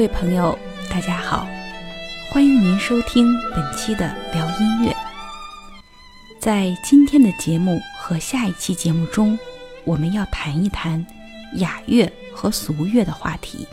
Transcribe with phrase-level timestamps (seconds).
[0.00, 0.58] 各位朋友，
[0.88, 1.46] 大家好，
[2.30, 4.96] 欢迎您收听本期的聊音乐。
[6.40, 9.38] 在今天的节目和下一期节目中，
[9.84, 11.06] 我们要谈一谈
[11.56, 13.68] 雅乐和俗乐的话题。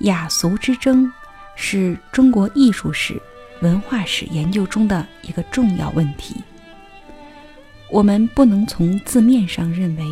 [0.00, 1.10] 雅俗之争
[1.54, 3.18] 是中国艺术史、
[3.62, 6.36] 文化史研究中的一个重要问题。
[7.90, 10.04] 我们不能从字面上认为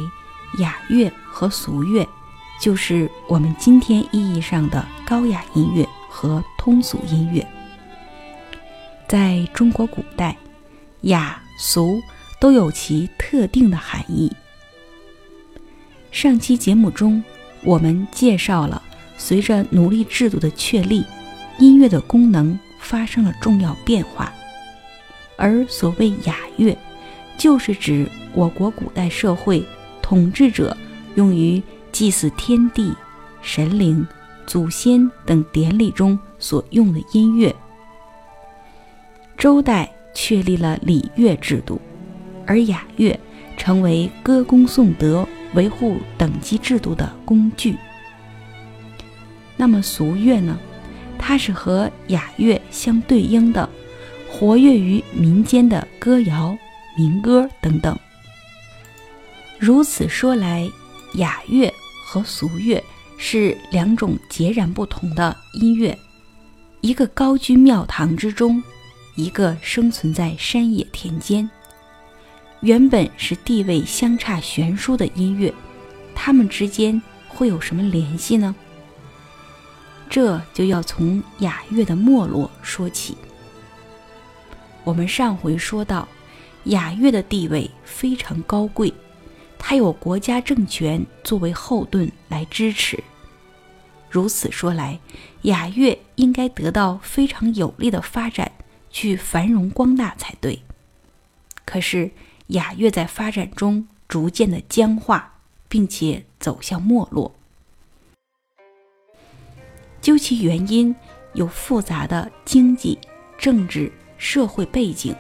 [0.59, 2.09] 雅乐和俗乐
[2.61, 7.47] 就是我们今天意义上的高雅音乐和通俗音乐。
[9.07, 10.37] 在中国古代，
[11.03, 12.01] 雅俗
[12.41, 14.33] 都有其特定的含义。
[16.11, 17.23] 上期节目中，
[17.65, 18.83] 我们介绍了
[19.19, 21.05] 随着奴隶制度的确立，
[21.59, 24.33] 音乐的功能发生了重要变化。
[25.37, 26.77] 而所谓雅乐，
[27.37, 29.63] 就是指我国古代社会
[30.01, 30.77] 统治者
[31.17, 31.63] 用于
[31.95, 32.93] 祭祀天地、
[33.41, 34.05] 神灵、
[34.49, 37.55] 祖先等典礼中所用的音乐。
[39.39, 39.89] 周代。
[40.17, 41.81] 确立了礼乐制度，
[42.47, 43.19] 而雅乐
[43.57, 47.77] 成为歌功颂德、维护等级制度的工具。
[49.57, 50.57] 那么俗乐呢？
[51.19, 53.69] 它是和雅乐相对应的，
[54.31, 56.57] 活跃于民间的歌谣、
[56.97, 57.99] 民歌等等。
[59.59, 60.71] 如此说来，
[61.15, 61.75] 雅乐
[62.15, 62.81] 和俗乐
[63.19, 65.99] 是两种截然不同的音乐，
[66.81, 68.63] 一个高居庙堂之中。
[69.17, 71.49] 一个生存在山野田间，
[72.61, 75.53] 原本是地位相差悬殊的音乐，
[76.15, 78.55] 它们之间会有什么联系呢？
[80.11, 83.17] 这就要从雅乐的没落说起。
[84.83, 86.09] 我们上回说到，
[86.65, 88.93] 雅乐的地位非常高贵，
[89.67, 93.03] 它有国家政权作为后盾来支持。
[94.11, 95.01] 如此说来，
[95.43, 98.53] 雅乐应该得到非常有力的发展。
[98.91, 100.63] 去繁荣光大才对。
[101.65, 102.13] 可是
[102.49, 107.35] 雅乐在发展中逐渐的僵化，并且走向没落。
[110.01, 110.95] 究其原因，
[111.33, 112.97] 有复杂的经济、
[113.37, 115.13] 政治、社会背景。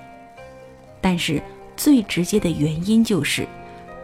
[1.00, 1.42] 但是
[1.76, 3.48] 最直接的原因就是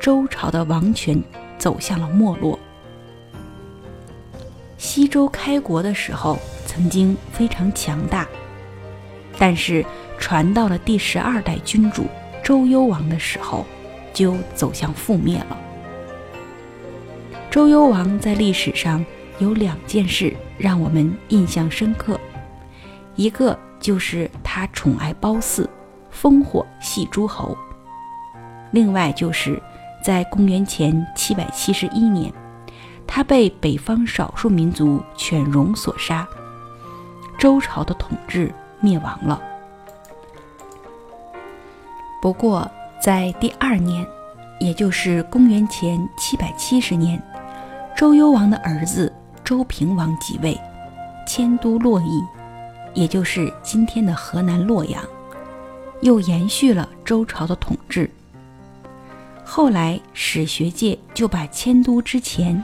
[0.01, 1.23] 周朝的王权
[1.59, 2.59] 走向了没落。
[4.79, 8.27] 西周开国的时候，曾经非常强大。
[9.39, 9.85] 但是
[10.19, 12.07] 传到了第十二代君主
[12.43, 13.67] 周幽王的时候，
[14.15, 15.59] 就走向覆灭了。
[17.51, 19.05] 周幽王在历史上
[19.39, 22.19] 有两件事让我们印象深刻，
[23.17, 25.69] 一个就是他宠爱褒姒，
[26.11, 27.55] 烽火戏诸侯；
[28.71, 29.61] 另外就是
[30.03, 32.33] 在公元前七百七十一年，
[33.07, 36.27] 他被北方少数民族犬戎所杀，
[37.39, 38.53] 周朝的统治。
[38.83, 39.39] 灭亡了。
[42.23, 42.67] 不过，
[42.99, 44.07] 在第二年，
[44.59, 47.23] 也就是公元前七百七十年，
[47.95, 49.13] 周幽王的儿子
[49.45, 50.59] 周平王即位，
[51.27, 52.25] 迁都洛邑，
[52.95, 55.05] 也就是今天的河南洛阳，
[56.01, 58.11] 又延续了周朝的统治。
[59.53, 62.63] 后来，史学界就把迁都之前，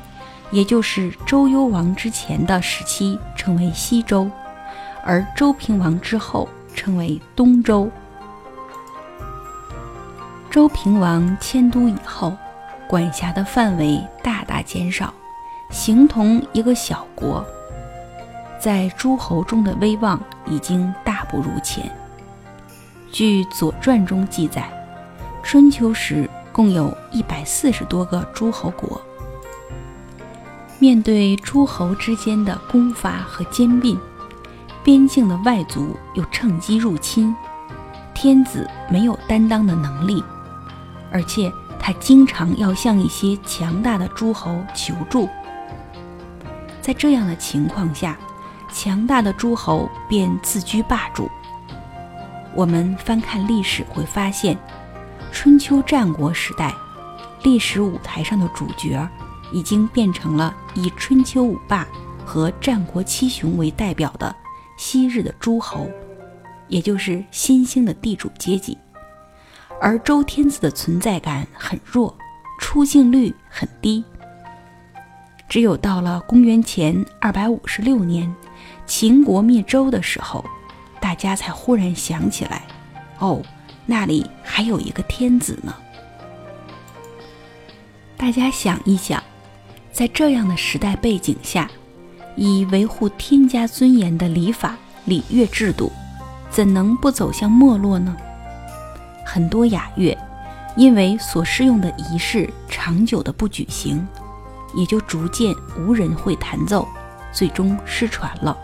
[0.52, 4.30] 也就是周幽王之前的时期称为西周。
[5.02, 7.90] 而周平王之后称为东周。
[10.48, 12.36] 周平王迁都以后，
[12.88, 15.12] 管辖的范围大大减少，
[15.72, 17.44] 形同一个小国，
[18.60, 21.90] 在诸侯中的威望已经大不如前。
[23.10, 24.70] 据《左传》中记载，
[25.42, 28.98] 春秋时共有一百四十多个诸侯国。
[30.78, 34.00] 面对诸侯之间的攻伐和兼并。
[34.82, 37.34] 边境的外族又趁机入侵，
[38.14, 40.22] 天子没有担当的能力，
[41.10, 45.28] 而且他经常要向一些强大的诸侯求助。
[46.80, 48.16] 在这样的情况下，
[48.72, 51.28] 强大的诸侯便自居霸主。
[52.54, 54.56] 我们翻看历史会发现，
[55.38, 56.74] 春秋战国时代，
[57.42, 59.06] 历史舞台上的主角
[59.52, 61.86] 已经变成了以春秋五霸
[62.24, 64.34] 和战国七雄为代表的。
[64.78, 65.90] 昔日的诸侯，
[66.68, 68.78] 也就是新兴的地主阶级，
[69.78, 72.16] 而周天子的存在感很弱，
[72.58, 74.02] 出镜率很低。
[75.50, 78.34] 只有到了公元前二百五十六年，
[78.86, 80.42] 秦国灭周的时候，
[80.98, 82.62] 大家才忽然想起来，
[83.18, 83.42] 哦，
[83.86, 85.74] 那里还有一个天子呢。
[88.16, 89.22] 大家想一想，
[89.92, 91.70] 在这样的时代背景下。
[92.38, 95.90] 以维护天家尊严的礼法礼乐制度，
[96.50, 98.14] 怎能不走向没落呢？
[99.24, 100.14] 很多雅乐
[100.76, 104.06] 因为所适用的仪式长久的不举行，
[104.74, 106.86] 也就逐渐无人会弹奏，
[107.32, 108.54] 最终失传了。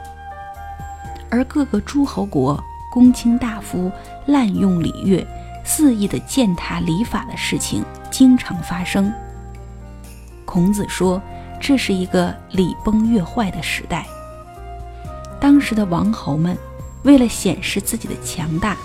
[1.30, 3.90] 而各个诸侯国公卿大夫
[4.26, 5.26] 滥用礼乐，
[5.64, 9.10] 肆意的践踏礼法的事情经常发生。
[10.44, 11.20] 孔子说。
[11.64, 14.04] 这是一个礼崩乐坏的时代。
[15.40, 16.58] 当时的王侯们
[17.04, 18.76] 为了显示自己的强大，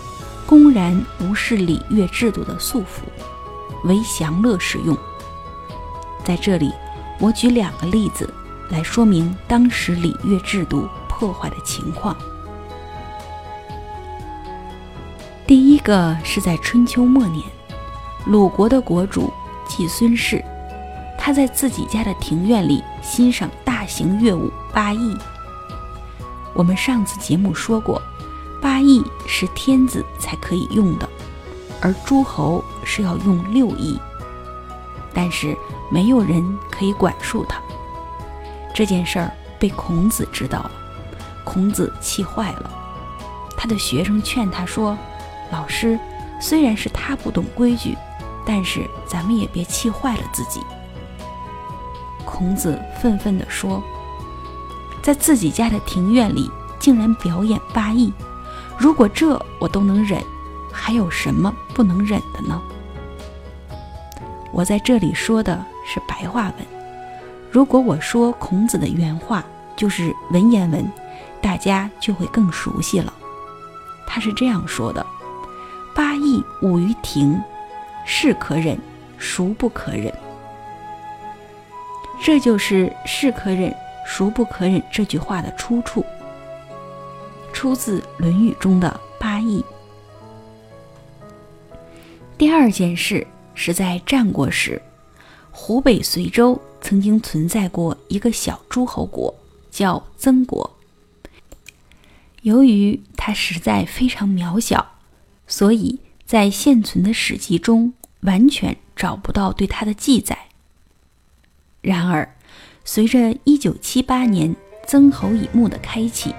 [0.45, 3.01] 公然无视礼乐制度的束缚，
[3.83, 4.95] 为享乐使用。
[6.23, 6.71] 在这里，
[7.19, 8.31] 我举两个例子
[8.69, 12.15] 来说明当时礼乐制度破坏的情况。
[15.47, 17.41] 第一个是在春秋末年，
[18.25, 19.31] 鲁国的国主
[19.65, 20.43] 季孙氏。
[21.17, 25.17] 他在自己家的庭院里欣赏大型乐舞八佾。
[26.53, 28.01] 我们上次节目说过，
[28.61, 31.07] 八佾是天子才可以用的，
[31.79, 33.97] 而诸侯是要用六佾。
[35.13, 35.55] 但是
[35.89, 37.61] 没有人可以管束他。
[38.75, 40.71] 这件事儿被孔子知道了，
[41.45, 42.69] 孔子气坏了。
[43.55, 44.95] 他的学生劝他说
[45.51, 45.99] ：“老师，
[46.39, 47.97] 虽然是他不懂规矩，
[48.45, 50.61] 但是咱们也别气坏了自己。”
[52.25, 53.81] 孔子愤愤地说
[55.01, 58.11] ：“在自己家的庭院里竟然表演八佾，
[58.77, 60.21] 如果这我都能忍，
[60.71, 62.61] 还有什么不能忍的呢？”
[64.53, 66.53] 我在这里说的是白话文，
[67.51, 69.43] 如果我说孔子的原话，
[69.75, 70.91] 就是文言文，
[71.41, 73.13] 大家就会更熟悉了。
[74.05, 75.05] 他是这样说的
[75.97, 77.41] ：“八佾舞于庭，
[78.05, 78.77] 是可忍，
[79.17, 80.13] 孰不可忍？”
[82.21, 86.05] 这就是“是可忍，孰不可忍”这句话的出处，
[87.51, 89.63] 出自《论语》中的八佾。
[92.37, 94.79] 第二件事是在战国时，
[95.49, 99.33] 湖北随州曾经存在过一个小诸侯国，
[99.71, 100.77] 叫曾国。
[102.43, 104.85] 由于它实在非常渺小，
[105.47, 110.37] 所以在现存的史籍中完全找不到对它的记载。
[111.81, 112.35] 然而，
[112.83, 114.55] 随着1978年
[114.85, 116.35] 曾侯乙墓的开启，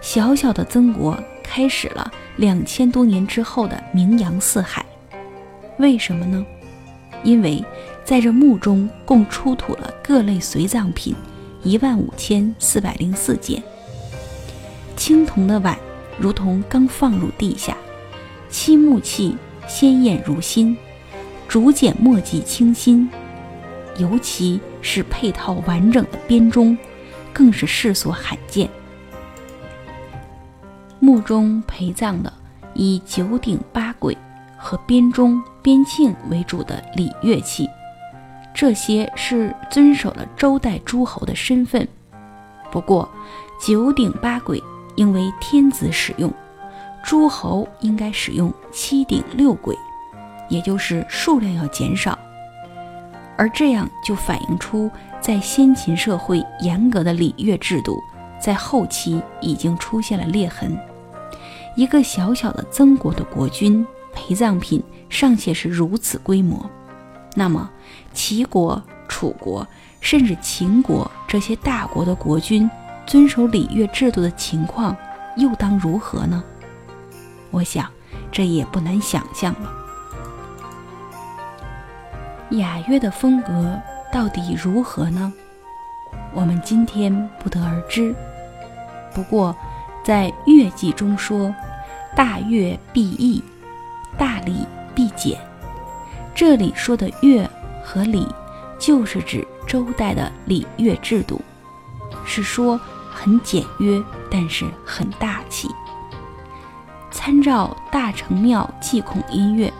[0.00, 4.84] 小小的曾国开始了两千多年之后的名扬四海。
[5.78, 6.46] 为什么呢？
[7.24, 7.64] 因为
[8.04, 11.14] 在这墓中共出土了各类随葬品
[11.64, 13.60] 一万五千四百零四件，
[14.96, 15.76] 青铜的碗
[16.18, 17.76] 如同刚放入地下，
[18.48, 19.36] 漆木器
[19.66, 20.76] 鲜艳如新，
[21.46, 23.08] 竹简墨迹清新。
[23.98, 26.76] 尤其是配套完整的编钟，
[27.32, 28.68] 更是世所罕见。
[31.00, 32.32] 墓中陪葬的
[32.74, 34.16] 以九鼎八簋
[34.56, 37.68] 和编钟、编磬为主的礼乐器，
[38.54, 41.86] 这些是遵守了周代诸侯的身份。
[42.70, 43.08] 不过，
[43.60, 44.62] 九鼎八簋
[44.94, 46.32] 应为天子使用，
[47.02, 49.76] 诸侯应该使用七鼎六簋，
[50.48, 52.18] 也就是数量要减少。
[53.36, 54.90] 而这样就反映出，
[55.20, 58.02] 在先秦社会严格的礼乐制度，
[58.40, 60.76] 在后期已经出现了裂痕。
[61.76, 66.68] 一个小小的曾国的国君陪葬品尚且是如此规模，
[67.36, 67.70] 那么
[68.12, 69.64] 齐国、楚国，
[70.00, 72.68] 甚至秦国这些大国的国君
[73.06, 74.96] 遵守礼乐制度的情况
[75.36, 76.42] 又当如何呢？
[77.50, 77.86] 我想，
[78.30, 79.72] 这也不难想象了。
[82.50, 83.78] 雅乐的风格
[84.12, 85.32] 到底如何呢？
[86.32, 88.14] 我们今天不得而知。
[89.14, 89.54] 不过，
[90.04, 91.54] 在乐记中说
[92.16, 93.42] ：“大乐必易，
[94.16, 95.38] 大礼必简。”
[96.34, 97.48] 这里说的乐
[97.84, 98.26] 和礼，
[98.78, 101.40] 就是指周代的礼乐制度，
[102.24, 105.68] 是说很简约，但是很大气。
[107.28, 109.70] 参照大成庙祭孔音乐，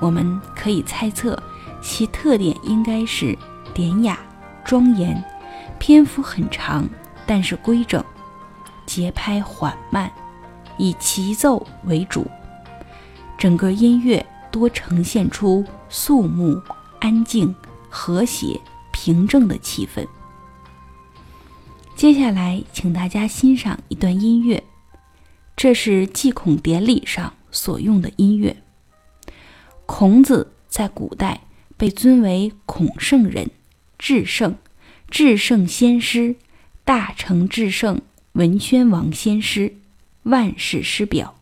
[0.00, 1.40] 我们可以猜测。
[1.80, 3.38] 其特点应该是
[3.72, 4.18] 典雅、
[4.64, 5.22] 庄严，
[5.78, 6.84] 篇幅很长，
[7.24, 8.04] 但是规整，
[8.84, 10.10] 节拍缓慢，
[10.76, 12.26] 以齐奏为主，
[13.38, 16.60] 整个音乐多呈现出肃穆、
[17.00, 17.54] 安静、
[17.88, 18.60] 和谐、
[18.90, 20.04] 平正的气氛。
[21.94, 24.60] 接下来，请大家欣赏一段音乐，
[25.62, 28.56] 这是祭孔典礼上所用的音乐。
[29.86, 31.42] 孔子在古代。
[31.76, 33.50] 被尊为孔圣人，
[33.96, 34.56] 至圣，
[35.08, 36.34] 至圣先师，
[36.84, 38.00] 大成至圣
[38.32, 39.76] 文宣王先师，
[40.24, 41.34] 万世师表。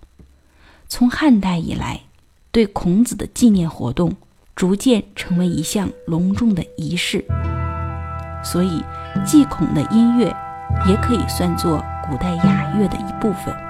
[0.87, 2.03] 从汉代以来，
[2.51, 4.17] 对孔子的纪念活动
[4.55, 7.25] 逐渐成为一项隆重的仪式，
[8.45, 8.83] 所以
[9.27, 10.27] 祭孔的音乐
[10.87, 13.70] 也可以算作古代雅乐的一部分。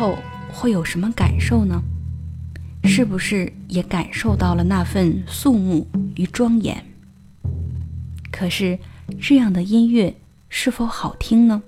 [0.00, 0.18] 后
[0.50, 1.82] 会有什么感受呢？
[2.84, 6.82] 是不是也感受到了那份肃穆与庄严？
[8.32, 8.78] 可是
[9.20, 10.16] 这样的音乐
[10.48, 11.62] 是否好听呢？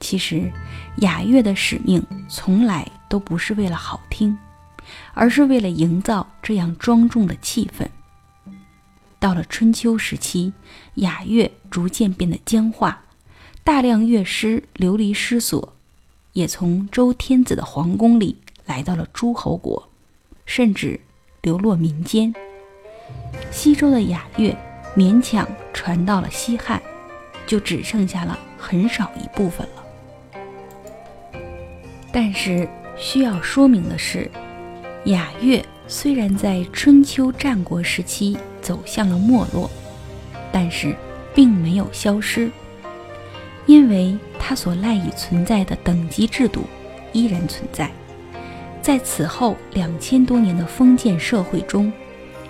[0.00, 0.50] 其实
[1.02, 4.34] 雅乐的使命从来都不是为了好听，
[5.12, 7.86] 而是为了营造这样庄重的气氛。
[9.18, 10.54] 到了春秋时期，
[10.94, 13.02] 雅乐逐渐变得僵化。
[13.62, 15.73] 大量乐师流离失所，
[16.34, 18.36] 也从周天子的皇宫里
[18.66, 19.88] 来到了诸侯国，
[20.44, 21.00] 甚至
[21.42, 22.34] 流落民间。
[23.50, 24.54] 西周的雅乐
[24.96, 26.82] 勉强传到了西汉，
[27.46, 31.40] 就只剩下了很少一部分了。
[32.12, 34.28] 但是需要说明的是，
[35.04, 39.70] 雅乐虽然在春秋战国时期走向了没落，
[40.50, 40.96] 但是
[41.32, 42.50] 并没有消失。
[43.66, 46.64] 因为它所赖以存在的等级制度
[47.12, 47.90] 依然存在，
[48.82, 51.92] 在此后两千多年的封建社会中，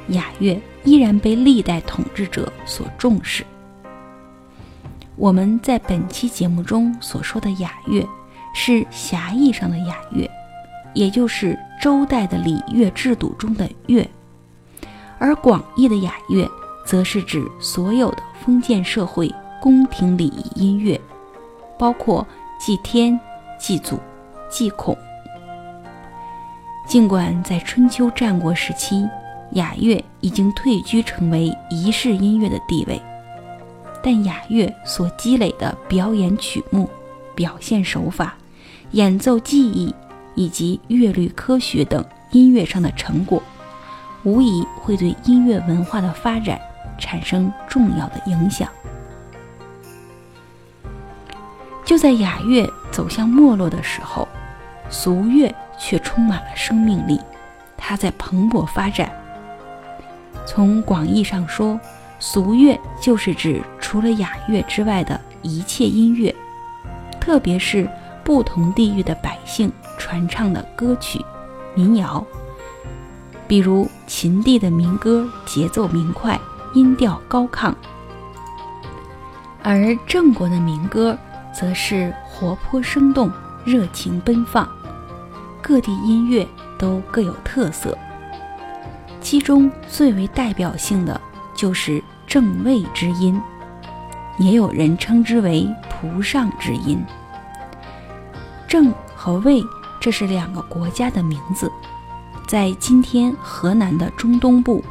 [0.09, 3.45] 雅乐依然被历代统治者所重视。
[5.17, 8.05] 我们在本期节目中所说的雅乐，
[8.53, 10.29] 是狭义上的雅乐，
[10.93, 14.05] 也就是周代的礼乐制度中的乐；
[15.21, 16.51] 而广义的雅乐，
[16.85, 19.33] 则是指所有的封建社会。
[19.65, 21.01] 宫廷礼仪音乐，
[21.79, 22.27] 包括
[22.61, 23.19] 祭天、
[23.59, 23.99] 祭祖、
[24.51, 24.95] 祭孔。
[26.87, 29.09] 尽管在春秋战国时期，
[29.53, 33.01] 雅乐已经退居成为仪式音乐的地位，
[34.03, 36.87] 但雅乐所积累的表演曲目、
[37.35, 38.35] 表现手法、
[38.91, 39.95] 演奏技艺
[40.35, 43.43] 以及乐律科学等音乐上的成果，
[44.25, 46.61] 无疑会对音乐文化的发展
[46.99, 48.69] 产生重要的影响。
[51.85, 54.27] 就在雅乐走向没落的时候，
[54.89, 57.21] 俗乐却充满了生命力，
[57.77, 59.13] 它在蓬勃发展。
[60.47, 61.79] 从广义上说，
[62.19, 66.35] 俗乐就是指除了雅乐之外的一切音乐，
[67.21, 67.89] 特别是
[68.23, 71.23] 不同地域的百姓传唱的歌曲、
[71.75, 72.25] 民谣。
[73.47, 76.41] 比如秦地的民歌，节奏明快，
[76.73, 77.75] 音调高亢；
[79.63, 81.19] 而郑国的民歌。
[81.55, 83.31] 则是活泼生动、
[83.65, 84.69] 热情奔放，
[85.63, 86.47] 各地音乐
[86.79, 87.97] 都各有特色。
[89.21, 91.19] 其中最为代表性的
[91.55, 93.41] 就是正位之音，
[94.39, 97.03] 也有人称之为蒲上之音。
[98.67, 99.63] 正和卫
[100.01, 101.71] 这是两个国家的名字，
[102.47, 104.85] 在今天河南的中东部。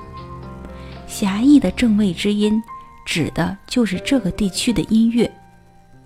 [1.06, 2.64] 狭义的正位之音，
[3.06, 5.32] 指的就是这个地区的音乐。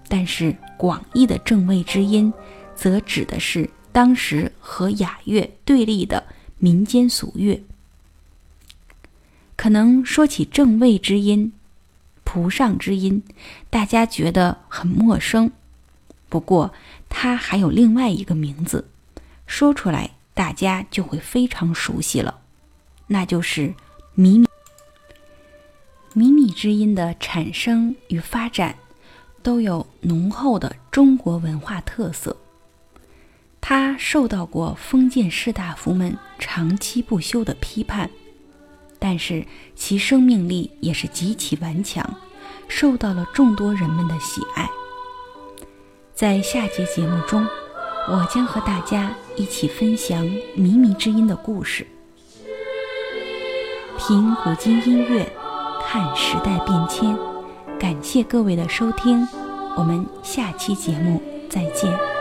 [0.09, 2.33] 但是广义的正位之音，
[2.75, 6.23] 则指的是当时和雅乐对立的
[6.57, 7.61] 民间俗乐。
[9.55, 11.51] 可能说起正位之音、
[12.23, 13.23] 蒲上之音，
[13.69, 15.51] 大家觉得很陌生。
[16.29, 16.73] 不过
[17.09, 18.87] 它还有另外一个名字，
[19.45, 22.41] 说出来大家就会非常熟悉了，
[23.07, 23.73] 那就是
[24.15, 24.47] 靡靡。
[26.13, 28.75] 靡靡之音的产生与发展。
[29.47, 32.35] 都有浓厚的中国文化特色。
[33.61, 38.09] 它受到过封建士大夫们长期不休的批判，
[38.99, 42.05] 但是其生命力也是极其顽强，
[42.67, 44.69] 受到了众多人们的喜爱。
[46.13, 47.47] 在下节节目中，
[48.09, 50.25] 我将和大家一起分享
[50.57, 51.87] 靡靡之音的故事。
[53.97, 55.31] 听古今音乐，
[55.87, 57.17] 看时代变迁。
[57.79, 59.27] 感谢各位的收听，
[59.77, 62.16] 我们下期节目再见。